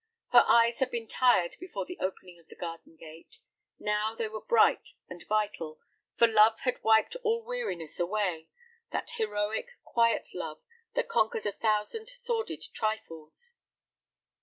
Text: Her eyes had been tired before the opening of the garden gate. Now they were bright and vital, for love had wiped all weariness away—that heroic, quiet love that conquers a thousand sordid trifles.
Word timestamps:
Her 0.31 0.43
eyes 0.47 0.79
had 0.79 0.89
been 0.89 1.07
tired 1.07 1.57
before 1.59 1.85
the 1.85 1.99
opening 1.99 2.39
of 2.39 2.47
the 2.47 2.55
garden 2.55 2.95
gate. 2.95 3.37
Now 3.77 4.15
they 4.15 4.27
were 4.27 4.43
bright 4.43 4.93
and 5.07 5.23
vital, 5.29 5.79
for 6.15 6.25
love 6.25 6.61
had 6.61 6.81
wiped 6.81 7.15
all 7.17 7.43
weariness 7.43 7.99
away—that 7.99 9.09
heroic, 9.17 9.67
quiet 9.83 10.29
love 10.33 10.63
that 10.95 11.07
conquers 11.07 11.45
a 11.45 11.51
thousand 11.51 12.09
sordid 12.09 12.63
trifles. 12.73 13.53